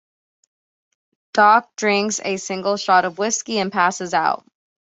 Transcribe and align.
Doc 1.31 1.75
drinks 1.75 2.19
a 2.23 2.37
single 2.37 2.75
shot 2.75 3.05
of 3.05 3.19
whiskey 3.19 3.59
and 3.59 3.71
passes 3.71 4.15
out. 4.15 4.43